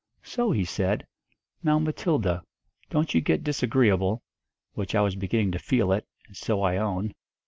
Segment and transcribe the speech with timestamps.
[0.23, 1.05] So he said,
[1.61, 2.43] 'Now, Matilda,
[2.89, 4.23] don't you get disagreeable'
[4.73, 7.13] which I was beginning to feel it, and so I own.